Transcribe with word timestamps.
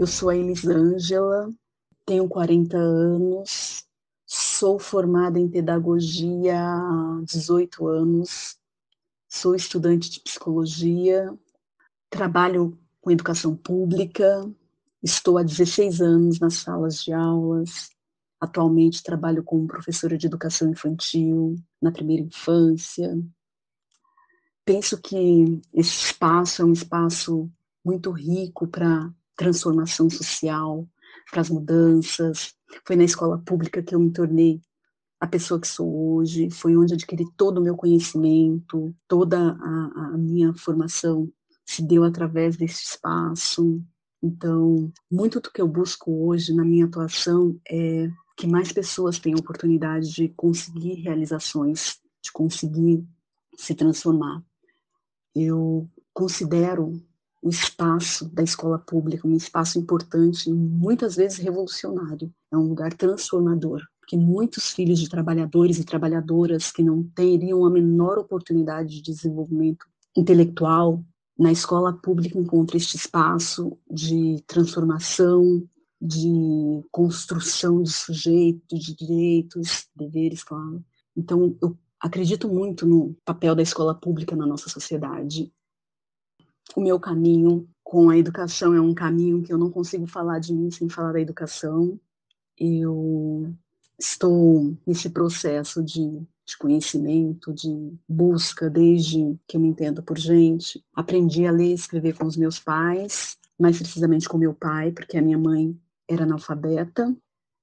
Eu 0.00 0.06
sou 0.06 0.30
a 0.30 0.34
Elisângela, 0.34 1.52
tenho 2.06 2.26
40 2.26 2.74
anos, 2.74 3.84
sou 4.24 4.78
formada 4.78 5.38
em 5.38 5.46
pedagogia 5.46 6.58
há 6.58 7.20
18 7.22 7.86
anos, 7.86 8.56
sou 9.28 9.54
estudante 9.54 10.08
de 10.08 10.20
psicologia, 10.20 11.30
trabalho 12.08 12.78
com 13.02 13.10
educação 13.10 13.54
pública, 13.54 14.50
estou 15.02 15.36
há 15.36 15.42
16 15.42 16.00
anos 16.00 16.40
nas 16.40 16.54
salas 16.54 17.04
de 17.04 17.12
aulas, 17.12 17.90
atualmente 18.40 19.02
trabalho 19.02 19.44
como 19.44 19.66
professora 19.66 20.16
de 20.16 20.26
educação 20.26 20.70
infantil, 20.70 21.56
na 21.78 21.92
primeira 21.92 22.22
infância. 22.22 23.22
Penso 24.64 24.98
que 24.98 25.60
esse 25.74 26.06
espaço 26.06 26.62
é 26.62 26.64
um 26.64 26.72
espaço 26.72 27.50
muito 27.84 28.10
rico 28.10 28.66
para 28.66 29.12
transformação 29.40 30.10
social, 30.10 30.86
para 31.30 31.40
as 31.40 31.48
mudanças. 31.48 32.54
Foi 32.86 32.94
na 32.94 33.04
escola 33.04 33.38
pública 33.38 33.82
que 33.82 33.94
eu 33.94 33.98
me 33.98 34.12
tornei 34.12 34.60
a 35.18 35.26
pessoa 35.26 35.58
que 35.58 35.66
sou 35.66 36.14
hoje, 36.14 36.50
foi 36.50 36.76
onde 36.76 36.94
adquiri 36.94 37.24
todo 37.36 37.58
o 37.58 37.62
meu 37.62 37.74
conhecimento, 37.74 38.94
toda 39.08 39.38
a, 39.38 40.12
a 40.12 40.18
minha 40.18 40.52
formação 40.54 41.30
se 41.66 41.82
deu 41.82 42.04
através 42.04 42.56
desse 42.56 42.82
espaço. 42.84 43.82
Então, 44.22 44.92
muito 45.10 45.40
do 45.40 45.50
que 45.50 45.60
eu 45.60 45.68
busco 45.68 46.26
hoje 46.26 46.54
na 46.54 46.64
minha 46.64 46.86
atuação 46.86 47.58
é 47.68 48.10
que 48.36 48.46
mais 48.46 48.72
pessoas 48.72 49.18
tenham 49.18 49.38
oportunidade 49.38 50.10
de 50.10 50.28
conseguir 50.30 50.94
realizações, 50.94 51.98
de 52.22 52.32
conseguir 52.32 53.06
se 53.56 53.74
transformar. 53.74 54.42
Eu 55.34 55.88
considero 56.12 57.00
o 57.42 57.48
espaço 57.48 58.28
da 58.28 58.42
escola 58.42 58.78
pública, 58.78 59.26
um 59.26 59.34
espaço 59.34 59.78
importante, 59.78 60.52
muitas 60.52 61.16
vezes 61.16 61.38
revolucionário. 61.38 62.32
É 62.52 62.56
um 62.56 62.68
lugar 62.68 62.92
transformador, 62.92 63.80
que 64.06 64.16
muitos 64.16 64.72
filhos 64.72 64.98
de 64.98 65.08
trabalhadores 65.08 65.78
e 65.78 65.84
trabalhadoras 65.84 66.70
que 66.70 66.82
não 66.82 67.02
teriam 67.02 67.64
a 67.64 67.70
menor 67.70 68.18
oportunidade 68.18 68.96
de 68.96 69.02
desenvolvimento 69.02 69.86
intelectual, 70.16 71.02
na 71.38 71.50
escola 71.50 71.92
pública 71.92 72.38
encontra 72.38 72.76
este 72.76 72.96
espaço 72.96 73.78
de 73.90 74.42
transformação, 74.46 75.66
de 76.00 76.84
construção 76.90 77.82
de 77.82 77.90
sujeito, 77.90 78.78
de 78.78 78.94
direitos, 78.94 79.86
deveres, 79.96 80.44
claro. 80.44 80.84
Então, 81.16 81.56
eu 81.62 81.76
acredito 81.98 82.48
muito 82.48 82.86
no 82.86 83.16
papel 83.24 83.54
da 83.54 83.62
escola 83.62 83.94
pública 83.94 84.36
na 84.36 84.46
nossa 84.46 84.68
sociedade 84.68 85.50
o 86.76 86.80
meu 86.80 86.98
caminho 86.98 87.68
com 87.82 88.08
a 88.08 88.16
educação 88.16 88.74
é 88.74 88.80
um 88.80 88.94
caminho 88.94 89.42
que 89.42 89.52
eu 89.52 89.58
não 89.58 89.70
consigo 89.70 90.06
falar 90.06 90.38
de 90.38 90.52
mim 90.52 90.70
sem 90.70 90.88
falar 90.88 91.12
da 91.12 91.20
educação. 91.20 91.98
Eu 92.56 93.52
estou 93.98 94.76
nesse 94.86 95.10
processo 95.10 95.82
de, 95.82 96.22
de, 96.46 96.58
conhecimento, 96.58 97.52
de 97.52 97.92
busca 98.08 98.70
desde 98.70 99.36
que 99.46 99.56
eu 99.56 99.60
me 99.60 99.68
entendo 99.68 100.02
por 100.02 100.18
gente. 100.18 100.84
Aprendi 100.94 101.46
a 101.46 101.50
ler 101.50 101.70
e 101.70 101.74
escrever 101.74 102.16
com 102.16 102.26
os 102.26 102.36
meus 102.36 102.58
pais, 102.58 103.36
mais 103.58 103.78
precisamente 103.78 104.28
com 104.28 104.38
meu 104.38 104.54
pai, 104.54 104.92
porque 104.92 105.18
a 105.18 105.22
minha 105.22 105.38
mãe 105.38 105.76
era 106.08 106.24
analfabeta. 106.24 107.14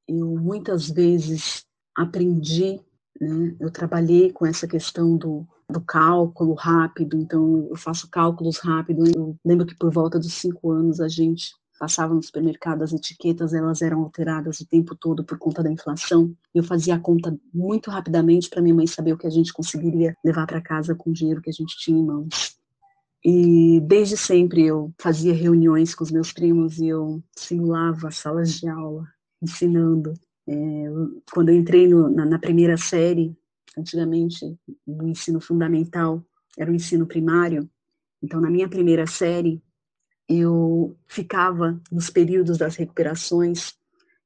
Eu 0.08 0.38
muitas 0.38 0.89
vezes 0.89 1.66
aprendi, 1.95 2.81
né? 3.19 3.55
eu 3.59 3.72
trabalhei 3.72 4.31
com 4.31 4.45
essa 4.45 4.67
questão 4.67 5.17
do 5.17 5.47
do 5.69 5.81
cálculo 5.81 6.53
rápido, 6.53 7.17
então 7.17 7.67
eu 7.69 7.75
faço 7.75 8.09
cálculos 8.09 8.57
rápidos. 8.57 9.11
Eu 9.13 9.38
lembro 9.44 9.66
que 9.66 9.75
por 9.75 9.91
volta 9.91 10.17
dos 10.17 10.33
cinco 10.33 10.72
anos 10.72 11.01
a 11.01 11.07
gente 11.07 11.51
passava 11.77 12.13
no 12.13 12.23
supermercado, 12.23 12.81
as 12.81 12.91
etiquetas 12.91 13.53
elas 13.53 13.81
eram 13.81 14.01
alteradas 14.01 14.59
o 14.59 14.67
tempo 14.67 14.95
todo 14.95 15.23
por 15.23 15.38
conta 15.38 15.61
da 15.61 15.72
inflação. 15.72 16.33
Eu 16.53 16.63
fazia 16.63 16.95
a 16.95 17.00
conta 17.00 17.38
muito 17.53 17.91
rapidamente 17.91 18.50
para 18.50 18.61
minha 18.61 18.73
mãe 18.73 18.88
saber 18.88 19.13
o 19.13 19.17
que 19.17 19.27
a 19.27 19.29
gente 19.29 19.53
conseguiria 19.53 20.16
levar 20.23 20.47
para 20.47 20.61
casa 20.61 20.95
com 20.95 21.11
o 21.11 21.13
dinheiro 21.13 21.41
que 21.41 21.50
a 21.50 21.53
gente 21.53 21.77
tinha 21.77 22.00
em 22.00 22.06
mãos. 22.06 22.57
E 23.23 23.81
desde 23.81 24.16
sempre 24.17 24.66
eu 24.66 24.91
fazia 25.00 25.33
reuniões 25.33 25.94
com 25.94 26.03
os 26.03 26.11
meus 26.11 26.31
primos 26.31 26.79
e 26.79 26.88
eu 26.88 27.22
simulava 27.35 28.09
salas 28.09 28.53
de 28.53 28.67
aula, 28.67 29.06
ensinando. 29.41 30.13
É, 30.47 30.53
quando 31.31 31.50
eu 31.50 31.56
entrei 31.56 31.88
no, 31.88 32.09
na, 32.09 32.25
na 32.25 32.40
primeira 32.40 32.78
série, 32.78 33.35
antigamente 33.78 34.58
no 34.85 35.08
ensino 35.08 35.40
fundamental 35.40 36.24
era 36.58 36.72
o 36.72 36.75
ensino 36.75 37.06
primário. 37.06 37.69
Então, 38.22 38.41
na 38.41 38.50
minha 38.50 38.68
primeira 38.68 39.06
série, 39.06 39.62
eu 40.28 40.97
ficava 41.07 41.80
nos 41.91 42.09
períodos 42.09 42.57
das 42.57 42.75
recuperações, 42.75 43.75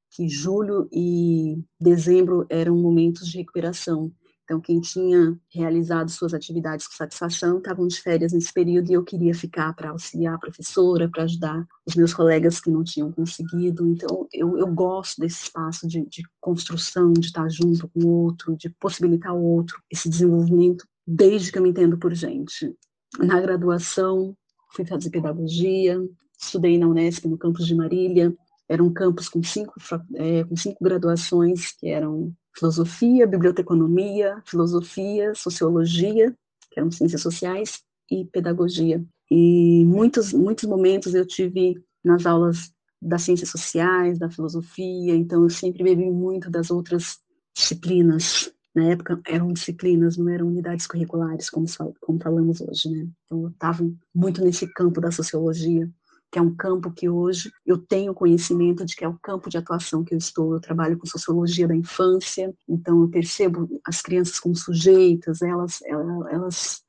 que 0.09 0.27
julho 0.27 0.89
e 0.91 1.63
dezembro 1.79 2.45
eram 2.49 2.75
momentos 2.77 3.27
de 3.27 3.37
recuperação. 3.37 4.11
Então, 4.51 4.59
quem 4.59 4.81
tinha 4.81 5.39
realizado 5.49 6.11
suas 6.11 6.33
atividades 6.33 6.85
com 6.85 6.93
satisfação 6.93 7.59
estavam 7.59 7.87
de 7.87 8.01
férias 8.01 8.33
nesse 8.33 8.51
período 8.51 8.91
e 8.91 8.93
eu 8.93 9.01
queria 9.01 9.33
ficar 9.33 9.73
para 9.73 9.91
auxiliar 9.91 10.35
a 10.35 10.37
professora, 10.37 11.07
para 11.07 11.23
ajudar 11.23 11.65
os 11.85 11.95
meus 11.95 12.13
colegas 12.13 12.59
que 12.59 12.69
não 12.69 12.83
tinham 12.83 13.09
conseguido. 13.13 13.87
Então, 13.87 14.27
eu, 14.33 14.57
eu 14.57 14.67
gosto 14.67 15.21
desse 15.21 15.43
espaço 15.43 15.87
de, 15.87 16.05
de 16.05 16.23
construção, 16.41 17.13
de 17.13 17.27
estar 17.27 17.49
junto 17.49 17.87
com 17.87 18.01
o 18.01 18.09
outro, 18.09 18.57
de 18.57 18.69
possibilitar 18.71 19.33
o 19.33 19.41
outro, 19.41 19.81
esse 19.89 20.09
desenvolvimento, 20.09 20.85
desde 21.07 21.49
que 21.49 21.57
eu 21.57 21.63
me 21.63 21.69
entendo 21.69 21.97
por 21.97 22.13
gente. 22.13 22.75
Na 23.19 23.39
graduação, 23.39 24.35
fui 24.75 24.83
fazer 24.83 25.11
pedagogia, 25.11 25.97
estudei 26.37 26.77
na 26.77 26.89
Unesp, 26.89 27.25
no 27.25 27.37
campus 27.37 27.65
de 27.65 27.73
Marília, 27.73 28.35
era 28.67 28.83
um 28.83 28.91
campus 28.91 29.29
com 29.29 29.41
cinco, 29.41 29.75
é, 30.15 30.43
com 30.43 30.57
cinco 30.57 30.83
graduações, 30.83 31.71
que 31.71 31.87
eram 31.87 32.33
filosofia, 32.55 33.27
biblioteconomia, 33.27 34.41
filosofia, 34.45 35.33
sociologia, 35.35 36.35
que 36.69 36.79
eram 36.79 36.91
ciências 36.91 37.21
sociais, 37.21 37.83
e 38.11 38.25
pedagogia. 38.25 39.03
E 39.29 39.85
muitos, 39.85 40.33
muitos 40.33 40.65
momentos 40.65 41.15
eu 41.15 41.25
tive 41.25 41.81
nas 42.03 42.25
aulas 42.25 42.73
das 43.01 43.23
ciências 43.23 43.49
sociais, 43.49 44.19
da 44.19 44.29
filosofia, 44.29 45.15
então 45.15 45.43
eu 45.43 45.49
sempre 45.49 45.83
bebi 45.83 46.11
muito 46.11 46.51
das 46.51 46.69
outras 46.69 47.19
disciplinas. 47.55 48.51
Na 48.75 48.83
época 48.85 49.19
eram 49.25 49.51
disciplinas, 49.51 50.17
não 50.17 50.29
eram 50.29 50.47
unidades 50.47 50.85
curriculares, 50.85 51.49
como, 51.49 51.65
como 51.99 52.21
falamos 52.21 52.61
hoje, 52.61 52.89
né? 52.89 53.07
Então 53.25 53.43
eu 53.43 53.49
estava 53.49 53.89
muito 54.13 54.43
nesse 54.43 54.67
campo 54.67 55.01
da 55.01 55.11
sociologia 55.11 55.89
que 56.31 56.39
é 56.39 56.41
um 56.41 56.55
campo 56.55 56.91
que 56.91 57.09
hoje 57.09 57.51
eu 57.65 57.77
tenho 57.77 58.13
conhecimento 58.13 58.85
de 58.85 58.95
que 58.95 59.03
é 59.03 59.07
o 59.07 59.19
campo 59.21 59.49
de 59.49 59.57
atuação 59.57 60.03
que 60.03 60.13
eu 60.13 60.17
estou. 60.17 60.53
Eu 60.53 60.61
trabalho 60.61 60.97
com 60.97 61.05
sociologia 61.05 61.67
da 61.67 61.75
infância, 61.75 62.53
então 62.67 63.01
eu 63.01 63.09
percebo 63.09 63.67
as 63.85 64.01
crianças 64.01 64.39
como 64.39 64.55
sujeitas, 64.55 65.41
elas, 65.41 65.81
elas, 65.83 66.81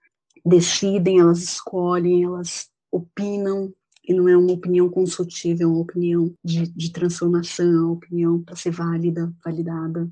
decidem, 0.44 1.18
elas 1.18 1.42
escolhem, 1.42 2.24
elas 2.24 2.68
opinam, 2.90 3.72
e 4.04 4.12
não 4.12 4.28
é 4.28 4.36
uma 4.36 4.52
opinião 4.52 4.88
consultiva, 4.88 5.62
é 5.62 5.66
uma 5.66 5.80
opinião 5.80 6.32
de, 6.44 6.66
de 6.68 6.92
transformação, 6.92 7.90
é 7.90 7.92
opinião 7.92 8.42
para 8.42 8.56
ser 8.56 8.70
válida, 8.70 9.32
validada. 9.44 10.10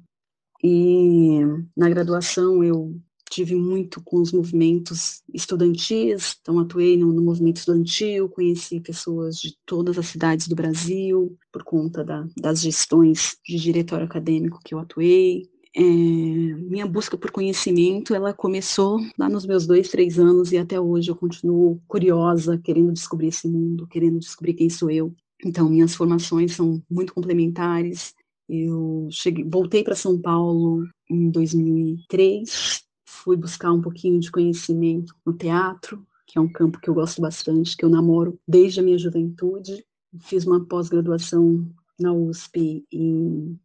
E 0.63 1.41
na 1.77 1.89
graduação 1.89 2.63
eu 2.63 3.01
tive 3.31 3.55
muito 3.55 4.03
com 4.03 4.21
os 4.21 4.33
movimentos 4.33 5.23
estudantis, 5.33 6.37
então 6.41 6.59
atuei 6.59 6.97
no, 6.97 7.13
no, 7.13 7.23
movimento 7.23 7.59
estudantil, 7.59 8.29
conheci 8.29 8.81
pessoas 8.81 9.37
de 9.37 9.57
todas 9.65 9.97
as 9.97 10.07
cidades 10.07 10.49
do 10.49 10.57
Brasil, 10.57 11.39
por 11.53 11.63
conta 11.63 12.05
da, 12.05 12.27
das 12.37 12.61
gestões 12.61 13.37
de 13.47 13.57
diretório 13.57 14.05
acadêmico 14.05 14.59
que 14.65 14.75
eu 14.75 14.81
atuei. 14.81 15.49
É, 15.75 15.81
minha 15.81 16.85
busca 16.85 17.17
por 17.17 17.31
conhecimento, 17.31 18.13
ela 18.13 18.35
começou 18.35 18.99
lá 19.17 19.29
nos 19.29 19.47
meus 19.47 19.65
dois, 19.65 19.89
três 19.89 20.19
anos 20.19 20.51
e 20.51 20.59
até 20.59 20.81
hoje 20.81 21.13
eu 21.13 21.17
continuo 21.17 21.81
curiosa, 21.87 22.59
querendo 22.59 22.93
descobrir 22.93 23.29
esse 23.29 23.47
mundo, 23.47 23.87
querendo 23.87 24.19
descobrir 24.19 24.55
quem 24.55 24.69
sou 24.69 24.91
eu. 24.91 25.15
Então, 25.45 25.69
minhas 25.71 25.95
formações 25.95 26.57
são 26.57 26.83
muito 26.91 27.15
complementares. 27.15 28.13
Eu 28.49 29.07
cheguei, 29.13 29.45
voltei 29.45 29.85
para 29.85 29.95
São 29.95 30.21
Paulo 30.21 30.85
em 31.09 31.31
2003, 31.31 32.90
fui 33.11 33.37
buscar 33.37 33.73
um 33.73 33.83
pouquinho 33.83 34.21
de 34.21 34.31
conhecimento 34.31 35.15
no 35.27 35.33
teatro, 35.33 36.07
que 36.27 36.39
é 36.39 36.41
um 36.41 36.49
campo 36.49 36.81
que 36.81 36.89
eu 36.89 36.95
gosto 36.95 37.21
bastante, 37.21 37.77
que 37.77 37.85
eu 37.85 37.91
namoro 37.91 38.39
desde 38.47 38.81
a 38.81 38.83
minha 38.83 38.99
juventude. 38.99 39.85
Fiz 40.21 40.47
uma 40.47 40.65
pós-graduação 40.65 41.69
na 41.99 42.13
USP 42.13 42.87
em 42.91 43.59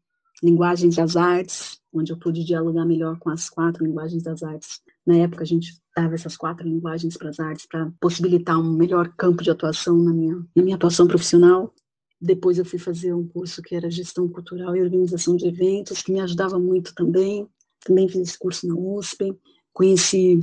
Linguagens 0.43 0.95
das 0.95 1.15
Artes, 1.15 1.79
onde 1.93 2.11
eu 2.11 2.17
pude 2.17 2.43
dialogar 2.43 2.85
melhor 2.85 3.17
com 3.19 3.29
as 3.29 3.49
quatro 3.49 3.85
linguagens 3.85 4.23
das 4.23 4.43
artes. 4.43 4.81
Na 5.05 5.15
época, 5.15 5.43
a 5.43 5.47
gente 5.47 5.79
dava 5.95 6.15
essas 6.15 6.35
quatro 6.35 6.67
linguagens 6.67 7.15
para 7.15 7.29
as 7.29 7.39
artes 7.39 7.67
para 7.67 7.91
possibilitar 8.01 8.59
um 8.59 8.75
melhor 8.75 9.13
campo 9.15 9.43
de 9.43 9.51
atuação 9.51 9.97
na 9.97 10.11
minha, 10.11 10.35
na 10.55 10.63
minha 10.63 10.75
atuação 10.75 11.07
profissional. 11.07 11.73
Depois 12.19 12.57
eu 12.57 12.65
fui 12.65 12.79
fazer 12.79 13.13
um 13.13 13.27
curso 13.27 13.61
que 13.61 13.75
era 13.75 13.89
Gestão 13.89 14.27
Cultural 14.27 14.75
e 14.75 14.81
Organização 14.81 15.35
de 15.35 15.47
Eventos, 15.47 16.01
que 16.01 16.11
me 16.11 16.19
ajudava 16.19 16.59
muito 16.59 16.93
também 16.93 17.47
também 17.85 18.09
fiz 18.09 18.29
esse 18.29 18.37
curso 18.37 18.67
na 18.67 18.75
USP, 18.75 19.37
conheci 19.71 20.41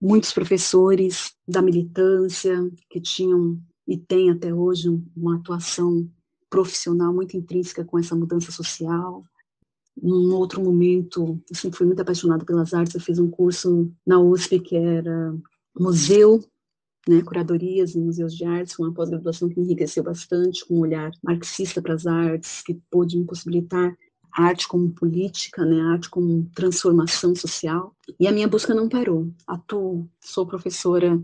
muitos 0.00 0.32
professores 0.32 1.32
da 1.48 1.62
militância 1.62 2.70
que 2.90 3.00
tinham 3.00 3.58
e 3.86 3.96
tem 3.96 4.30
até 4.30 4.52
hoje 4.52 4.88
uma 5.16 5.36
atuação 5.36 6.06
profissional 6.50 7.14
muito 7.14 7.36
intrínseca 7.36 7.84
com 7.84 7.98
essa 7.98 8.16
mudança 8.16 8.50
social. 8.50 9.24
Num 9.96 10.34
outro 10.34 10.62
momento, 10.62 11.40
eu 11.48 11.56
sempre 11.56 11.78
fui 11.78 11.86
muito 11.86 12.00
apaixonada 12.00 12.44
pelas 12.44 12.74
artes, 12.74 12.94
eu 12.94 13.00
fiz 13.00 13.18
um 13.18 13.30
curso 13.30 13.90
na 14.04 14.20
USP 14.20 14.58
que 14.58 14.76
era 14.76 15.34
museu, 15.78 16.44
né, 17.08 17.22
curadorias 17.22 17.94
em 17.94 18.00
museus 18.00 18.34
de 18.34 18.44
artes, 18.44 18.76
uma 18.78 18.92
pós-graduação 18.92 19.48
que 19.48 19.60
enriqueceu 19.60 20.02
bastante, 20.02 20.66
com 20.66 20.74
um 20.74 20.80
olhar 20.80 21.12
marxista 21.22 21.80
para 21.80 21.94
as 21.94 22.06
artes, 22.06 22.60
que 22.62 22.74
pôde 22.90 23.16
me 23.16 23.24
possibilitar 23.24 23.96
arte 24.36 24.68
como 24.68 24.90
política, 24.90 25.64
né, 25.64 25.80
arte 25.80 26.10
como 26.10 26.48
transformação 26.54 27.34
social. 27.34 27.94
E 28.20 28.28
a 28.28 28.32
minha 28.32 28.46
busca 28.46 28.74
não 28.74 28.88
parou. 28.88 29.30
Atuo, 29.46 30.08
sou 30.20 30.46
professora 30.46 31.20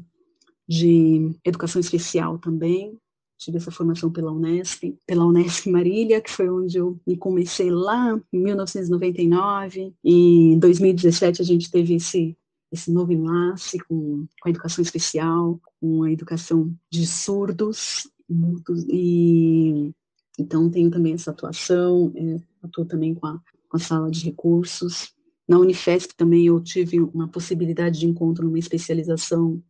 de 0.67 1.35
educação 1.45 1.81
especial 1.81 2.39
também, 2.39 2.99
tive 3.39 3.57
essa 3.59 3.71
formação 3.71 4.11
pela 4.11 4.33
Unesp, 4.33 4.97
pela 5.07 5.27
Unesp 5.27 5.67
Marília, 5.67 6.21
que 6.21 6.31
foi 6.31 6.49
onde 6.49 6.79
eu 6.79 6.99
me 7.07 7.17
comecei 7.17 7.71
lá 7.71 8.19
em 8.33 8.39
1999, 8.41 9.93
e 10.03 10.53
em 10.53 10.59
2017 10.59 11.43
a 11.43 11.45
gente 11.45 11.71
teve 11.71 11.95
esse 11.95 12.37
esse 12.71 12.91
novo 12.91 13.13
enlace 13.13 13.79
com, 13.81 14.27
com 14.41 14.49
a 14.49 14.51
educação 14.51 14.81
especial, 14.81 15.61
com 15.79 16.05
a 16.05 16.11
educação 16.11 16.75
de 16.91 17.07
surdos, 17.07 18.09
mudos, 18.27 18.87
e 18.89 19.93
então 20.39 20.71
tenho 20.71 20.91
também 20.91 21.13
essa 21.13 21.33
atuação, 21.33 22.11
é, 22.17 22.41
atuo 22.67 22.85
também 22.85 23.15
com 23.15 23.27
a, 23.27 23.41
com 23.69 23.77
a 23.77 23.81
sala 23.81 24.11
de 24.11 24.25
recursos. 24.25 25.13
Na 25.49 25.59
Unifesp 25.59 26.15
também 26.17 26.47
eu 26.47 26.61
tive 26.61 27.01
uma 27.01 27.29
possibilidade 27.29 27.99
de 28.01 28.07
encontro 28.07 28.45
numa 28.45 28.59
especialização 28.59 29.63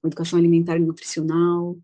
com 0.00 0.08
educação 0.08 0.38
alimentar 0.38 0.76
e 0.76 0.80
nutricional, 0.80 1.78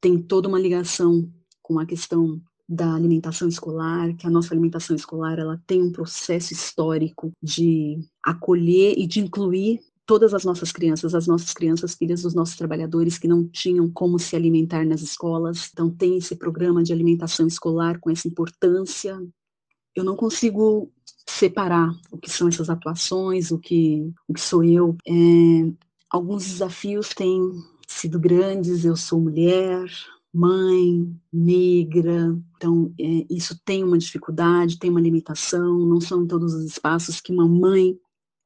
tem 0.00 0.18
toda 0.18 0.48
uma 0.48 0.58
ligação 0.58 1.30
com 1.62 1.78
a 1.78 1.86
questão 1.86 2.40
da 2.68 2.94
alimentação 2.94 3.48
escolar, 3.48 4.14
que 4.16 4.26
a 4.26 4.30
nossa 4.30 4.52
alimentação 4.52 4.96
escolar 4.96 5.38
ela 5.38 5.62
tem 5.66 5.80
um 5.80 5.92
processo 5.92 6.52
histórico 6.52 7.30
de 7.42 8.00
acolher 8.22 8.98
e 8.98 9.06
de 9.06 9.20
incluir 9.20 9.80
todas 10.06 10.34
as 10.34 10.44
nossas 10.44 10.72
crianças, 10.72 11.14
as 11.14 11.26
nossas 11.26 11.52
crianças, 11.52 11.94
filhas 11.94 12.22
dos 12.22 12.34
nossos 12.34 12.56
trabalhadores 12.56 13.18
que 13.18 13.28
não 13.28 13.46
tinham 13.46 13.90
como 13.90 14.18
se 14.18 14.34
alimentar 14.34 14.84
nas 14.84 15.00
escolas. 15.00 15.70
Então 15.72 15.88
tem 15.88 16.18
esse 16.18 16.36
programa 16.36 16.82
de 16.82 16.92
alimentação 16.92 17.46
escolar 17.46 17.98
com 18.00 18.10
essa 18.10 18.28
importância. 18.28 19.18
Eu 19.94 20.04
não 20.04 20.16
consigo 20.16 20.90
separar 21.26 21.90
o 22.10 22.18
que 22.18 22.30
são 22.30 22.48
essas 22.48 22.68
atuações, 22.68 23.50
o 23.50 23.58
que, 23.58 24.12
o 24.28 24.34
que 24.34 24.40
sou 24.40 24.62
eu. 24.64 24.96
É, 25.06 25.12
alguns 26.10 26.44
desafios 26.44 27.08
têm 27.10 27.40
sido 27.86 28.18
grandes, 28.18 28.84
eu 28.84 28.96
sou 28.96 29.20
mulher, 29.20 29.86
mãe, 30.32 31.14
negra, 31.32 32.36
então 32.56 32.92
é, 33.00 33.24
isso 33.30 33.58
tem 33.64 33.84
uma 33.84 33.96
dificuldade, 33.96 34.78
tem 34.78 34.90
uma 34.90 35.00
limitação, 35.00 35.78
não 35.86 36.00
são 36.00 36.26
todos 36.26 36.54
os 36.54 36.64
espaços 36.64 37.20
que 37.20 37.32
uma 37.32 37.46
mãe 37.46 37.96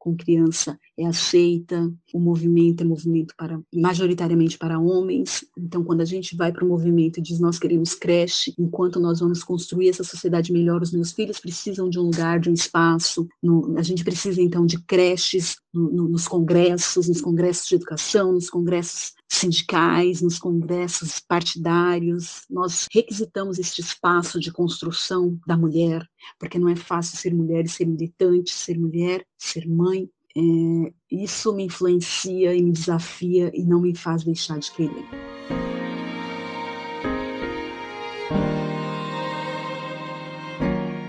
com 0.09 0.17
criança 0.17 0.79
é 0.97 1.07
aceita, 1.07 1.93
o 2.15 2.19
movimento 2.19 2.83
é 2.83 2.85
movimento 2.85 3.35
para 3.37 3.61
majoritariamente 3.75 4.57
para 4.57 4.81
homens. 4.81 5.45
Então, 5.57 5.85
quando 5.85 6.01
a 6.01 6.05
gente 6.05 6.35
vai 6.35 6.51
para 6.51 6.65
o 6.65 6.69
movimento 6.69 7.19
e 7.19 7.23
diz 7.23 7.39
nós 7.39 7.59
queremos 7.59 7.95
creche, 7.95 8.55
enquanto 8.59 8.99
nós 8.99 9.21
vamos 9.21 9.45
construir 9.45 9.91
essa 9.91 10.03
sociedade 10.03 10.53
melhor, 10.53 10.83
os 10.83 10.93
meus 10.93 11.13
filhos 11.13 11.39
precisam 11.39 11.91
de 11.91 11.99
um 11.99 12.05
lugar, 12.05 12.41
de 12.41 12.49
um 12.49 12.55
espaço. 12.55 13.29
No, 13.43 13.79
a 13.79 13.83
gente 13.83 14.03
precisa 14.03 14.41
então 14.41 14.65
de 14.65 14.83
creches 14.85 15.57
no, 15.73 15.91
no, 15.91 16.09
nos 16.09 16.27
congressos, 16.27 17.09
nos 17.09 17.21
congressos 17.21 17.69
de 17.69 17.75
educação, 17.75 18.33
nos 18.33 18.49
congressos 18.49 19.13
sindicais, 19.29 20.23
nos 20.23 20.39
congressos 20.39 21.21
partidários. 21.21 22.43
Nós 22.49 22.87
requisitamos 22.93 23.59
este 23.59 23.81
espaço 23.81 24.41
de 24.41 24.51
construção 24.51 25.39
da 25.47 25.57
mulher, 25.57 26.07
porque 26.39 26.59
não 26.59 26.69
é 26.69 26.77
fácil 26.77 27.19
ser 27.19 27.35
mulher 27.35 27.65
e 27.65 27.69
ser 27.69 27.85
militante, 27.85 28.51
ser 28.51 28.79
mulher, 28.79 29.25
ser 29.37 29.69
mãe. 29.69 30.09
É, 30.37 30.93
isso 31.11 31.53
me 31.53 31.65
influencia 31.65 32.55
e 32.55 32.63
me 32.63 32.73
desafia 32.73 33.51
e 33.55 33.65
não 33.65 33.81
me 33.81 33.95
faz 33.95 34.25
deixar 34.25 34.59
de 34.59 34.71
querer. 34.73 35.05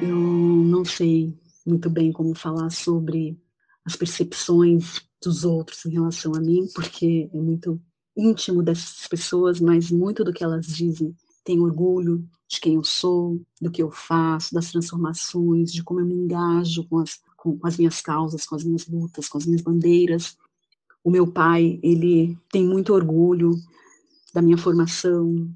Eu 0.01 0.15
não 0.15 0.83
sei 0.83 1.38
muito 1.65 1.89
bem 1.89 2.12
como 2.12 2.36
falar 2.36 2.69
sobre 2.72 3.39
as 3.86 3.95
percepções 3.95 5.01
dos 5.22 5.44
outros 5.44 5.86
em 5.86 5.92
relação 5.92 6.33
a 6.36 6.39
mim, 6.39 6.68
porque 6.74 7.30
é 7.33 7.38
muito 7.38 7.80
íntimo 8.19 8.62
dessas 8.62 9.07
pessoas, 9.07 9.60
mas 9.60 9.89
muito 9.89 10.24
do 10.24 10.33
que 10.33 10.44
elas 10.44 10.68
dizem 10.68 11.16
tem 11.44 11.60
orgulho 11.60 12.27
de 12.48 12.60
quem 12.60 12.75
eu 12.75 12.83
sou, 12.83 13.42
do 13.62 13.71
que 13.71 13.81
eu 13.81 13.89
faço, 13.89 14.54
das 14.54 14.71
transformações, 14.71 15.71
de 15.71 15.83
como 15.83 16.00
eu 16.00 16.06
me 16.06 16.13
engajo 16.13 16.88
com 16.88 17.00
as, 17.00 17.19
com, 17.38 17.57
com 17.57 17.68
as 17.68 17.77
minhas 17.77 18.01
causas, 18.01 18.45
com 18.45 18.56
as 18.56 18.63
minhas 18.63 18.88
lutas, 18.88 19.27
com 19.27 19.38
as 19.38 19.45
minhas 19.45 19.62
bandeiras. 19.62 20.38
O 21.04 21.10
meu 21.10 21.25
pai, 21.25 21.80
ele 21.81 22.38
tem 22.51 22.63
muito 22.63 22.94
orgulho 22.94 23.56
da 24.33 24.42
minha 24.42 24.57
formação, 24.57 25.50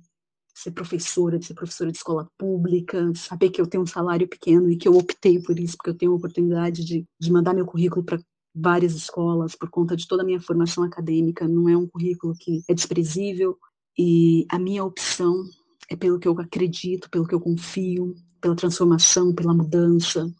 ser 0.54 0.71
professora, 0.71 1.38
de 1.38 1.45
ser 1.45 1.54
professora 1.54 1.92
de 1.92 1.98
escola 1.98 2.27
pública, 2.38 3.12
saber 3.16 3.50
que 3.50 3.59
eu 3.59 3.68
tenho 3.68 3.83
um 3.83 3.88
salário 3.88 4.27
pequeno 4.27 4.69
e 4.71 4.77
que 4.77 4.88
eu 4.88 4.95
optei 4.95 5.39
por 5.39 5.59
isso, 5.59 5.75
porque 5.77 5.89
eu 5.89 5.98
tenho 5.98 6.12
a 6.12 6.16
oportunidade 6.16 6.83
de, 6.83 7.06
de 7.19 7.31
mandar 7.31 7.54
meu 7.54 7.66
currículo 7.66 8.04
para 8.04 8.19
várias 8.55 8.94
escolas 8.94 9.55
por 9.55 9.69
conta 9.69 9.95
de 9.95 10.07
toda 10.07 10.23
a 10.23 10.25
minha 10.25 10.41
formação 10.41 10.83
acadêmica, 10.83 11.47
não 11.47 11.67
é 11.67 11.75
um 11.75 11.88
currículo 11.88 12.35
que 12.38 12.61
é 12.69 12.73
desprezível 12.73 13.57
e 13.97 14.45
a 14.50 14.59
minha 14.59 14.83
opção 14.83 15.44
é 15.89 15.95
pelo 15.95 16.19
que 16.19 16.27
eu 16.27 16.39
acredito, 16.39 17.09
pelo 17.09 17.27
que 17.27 17.35
eu 17.35 17.39
confio, 17.39 18.15
pela 18.39 18.55
transformação, 18.55 19.33
pela 19.33 19.53
mudança. 19.53 20.31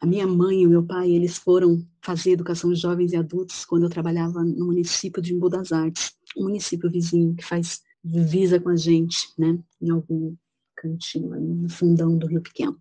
A 0.00 0.06
minha 0.06 0.26
mãe 0.26 0.62
e 0.62 0.66
o 0.66 0.70
meu 0.70 0.84
pai, 0.84 1.10
eles 1.10 1.38
foram 1.38 1.84
fazer 2.02 2.32
educação 2.32 2.72
de 2.72 2.80
jovens 2.80 3.12
e 3.12 3.16
adultos 3.16 3.64
quando 3.64 3.84
eu 3.84 3.90
trabalhava 3.90 4.42
no 4.42 4.66
município 4.66 5.22
de 5.22 5.34
Embu 5.34 5.48
das 5.48 5.72
Artes, 5.72 6.12
um 6.36 6.44
município 6.44 6.90
vizinho 6.90 7.34
que 7.34 7.44
faz 7.44 7.80
divisa 8.04 8.60
com 8.60 8.68
a 8.68 8.76
gente, 8.76 9.28
né, 9.38 9.58
em 9.80 9.90
algum 9.90 10.36
cantinho 10.76 11.32
ali 11.32 11.46
no 11.46 11.70
fundão 11.70 12.18
do 12.18 12.26
Rio 12.26 12.42
Pequeno. 12.42 12.78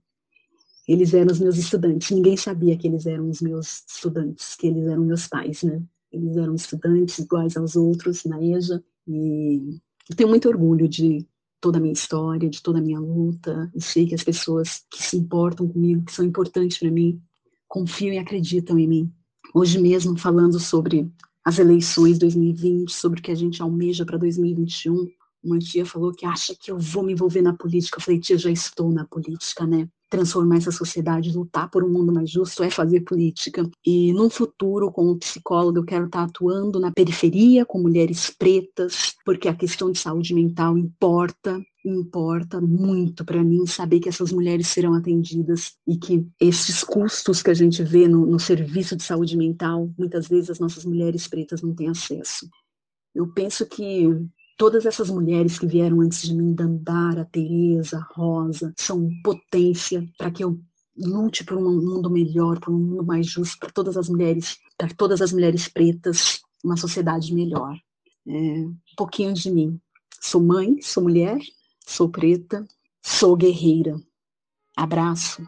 Eles 0.88 1.14
eram 1.14 1.32
os 1.32 1.40
meus 1.40 1.58
estudantes. 1.58 2.12
Ninguém 2.12 2.36
sabia 2.36 2.78
que 2.78 2.88
eles 2.88 3.06
eram 3.06 3.30
os 3.30 3.42
meus 3.42 3.84
estudantes, 3.88 4.56
que 4.56 4.68
eles 4.68 4.86
eram 4.86 5.04
meus 5.04 5.28
pais, 5.28 5.64
né? 5.64 5.82
Eles 6.12 6.38
eram 6.38 6.56
estudantes 6.56 7.18
iguais 7.20 7.58
aos 7.58 7.76
outros 7.76 8.24
na 8.26 8.42
EJA 8.44 8.84
e 9.08 9.80
eu 10.10 10.16
tenho 10.16 10.30
muito 10.30 10.48
orgulho 10.48 10.88
de 10.88 11.26
toda 11.62 11.78
a 11.78 11.82
minha 11.82 11.94
história, 11.94 12.50
de 12.50 12.62
toda 12.62 12.80
a 12.80 12.82
minha 12.82 13.00
luta. 13.00 13.72
E 13.74 13.82
sei 13.82 14.06
que 14.06 14.14
as 14.14 14.24
pessoas 14.24 14.84
que 14.92 15.02
se 15.02 15.18
importam 15.18 15.68
comigo, 15.68 16.06
que 16.06 16.12
são 16.12 16.26
importantes 16.26 16.78
para 16.78 16.92
mim, 16.92 17.22
confiam 17.68 18.14
e 18.14 18.18
acreditam 18.18 18.78
em 18.78 18.88
mim. 18.88 19.14
Hoje 19.54 19.80
mesmo 19.80 20.18
falando 20.18 20.60
sobre 20.60 21.10
as 21.44 21.60
eleições 21.60 22.20
2020, 22.20 22.92
sobre 22.92 23.20
o 23.20 23.24
que 23.24 23.32
a 23.32 23.36
gente 23.36 23.62
almeja 23.62 24.06
para 24.06 24.18
2021, 24.18 25.08
uma 25.44 25.60
tia 25.60 25.86
falou 25.86 26.12
que 26.12 26.26
acha 26.26 26.56
que 26.56 26.72
eu 26.72 26.78
vou 26.78 27.04
me 27.04 27.14
envolver 27.14 27.42
na 27.42 27.54
política. 27.54 27.98
Eu 27.98 28.04
falei, 28.04 28.20
tia, 28.20 28.38
já 28.38 28.50
estou 28.50 28.92
na 28.92 29.06
política, 29.06 29.66
né? 29.66 29.90
Transformar 30.14 30.58
essa 30.58 30.72
sociedade, 30.72 31.36
lutar 31.36 31.68
por 31.72 31.84
um 31.84 31.90
mundo 31.90 32.14
mais 32.14 32.30
justo, 32.30 32.64
é 32.64 32.70
fazer 32.70 33.02
política. 33.02 33.68
E 33.84 34.14
num 34.14 34.30
futuro, 34.30 34.92
como 34.92 35.18
psicóloga, 35.18 35.80
eu 35.80 35.84
quero 35.84 36.06
estar 36.06 36.22
atuando 36.22 36.80
na 36.80 36.92
periferia 36.92 37.66
com 37.66 37.82
mulheres 37.82 38.30
pretas, 38.30 39.16
porque 39.26 39.48
a 39.48 39.56
questão 39.56 39.92
de 39.92 39.98
saúde 39.98 40.36
mental 40.36 40.78
importa, 40.78 41.60
importa 41.84 42.62
muito 42.62 43.26
para 43.26 43.44
mim 43.44 43.66
saber 43.66 44.00
que 44.00 44.08
essas 44.08 44.32
mulheres 44.32 44.68
serão 44.68 44.94
atendidas 44.94 45.74
e 45.88 45.98
que 45.98 46.28
esses 46.40 46.84
custos 46.84 47.42
que 47.42 47.50
a 47.50 47.56
gente 47.56 47.82
vê 47.82 48.08
no, 48.08 48.24
no 48.24 48.40
serviço 48.40 48.96
de 48.96 49.02
saúde 49.02 49.36
mental, 49.36 49.90
muitas 49.98 50.28
vezes 50.28 50.52
as 50.52 50.60
nossas 50.60 50.86
mulheres 50.86 51.28
pretas 51.28 51.64
não 51.64 51.74
têm 51.74 51.90
acesso. 51.90 52.48
Eu 53.16 53.28
penso 53.34 53.66
que 53.66 54.08
Todas 54.58 54.86
essas 54.86 55.10
mulheres 55.10 55.58
que 55.58 55.66
vieram 55.66 56.02
antes 56.02 56.22
de 56.22 56.34
mim, 56.34 56.54
Dandara, 56.54 57.28
Teresa, 57.32 58.06
Rosa, 58.14 58.74
são 58.78 59.10
potência 59.24 60.08
para 60.18 60.32
que 60.32 60.44
eu 60.44 60.60
lute 60.96 61.44
por 61.44 61.58
um 61.58 61.82
mundo 61.82 62.10
melhor, 62.10 62.60
por 62.60 62.74
um 62.74 62.78
mundo 62.78 63.04
mais 63.04 63.26
justo 63.28 63.58
para 63.60 63.72
todas 63.72 63.98
as 63.98 64.08
mulheres, 64.08 64.58
para 64.78 64.90
todas 64.90 65.22
as 65.22 65.34
mulheres 65.34 65.68
pretas, 65.68 66.42
uma 66.64 66.78
sociedade 66.78 67.34
melhor. 67.34 67.76
É, 68.28 68.32
um 68.32 68.78
pouquinho 68.96 69.34
de 69.34 69.52
mim. 69.52 69.80
Sou 70.22 70.42
mãe, 70.42 70.82
sou 70.82 71.04
mulher, 71.04 71.40
sou 71.86 72.10
preta, 72.10 72.66
sou 73.02 73.36
guerreira. 73.36 74.00
Abraço. 74.78 75.46